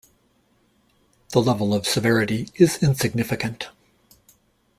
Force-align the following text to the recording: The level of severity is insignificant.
The 1.29 1.43
level 1.43 1.75
of 1.75 1.85
severity 1.85 2.49
is 2.55 2.81
insignificant. 2.81 3.67